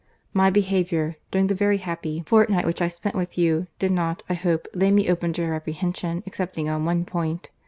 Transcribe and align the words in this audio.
My 0.33 0.49
behaviour, 0.49 1.17
during 1.29 1.45
the 1.45 1.53
very 1.53 1.77
happy 1.77 2.23
fortnight 2.25 2.65
which 2.65 2.81
I 2.81 2.87
spent 2.87 3.13
with 3.15 3.37
you, 3.37 3.67
did 3.77 3.91
not, 3.91 4.23
I 4.27 4.33
hope, 4.33 4.67
lay 4.73 4.89
me 4.89 5.07
open 5.11 5.31
to 5.33 5.45
reprehension, 5.45 6.23
excepting 6.25 6.67
on 6.67 6.85
one 6.85 7.05
point. 7.05 7.51